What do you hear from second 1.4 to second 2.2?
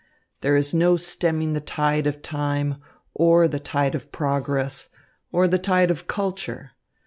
the tide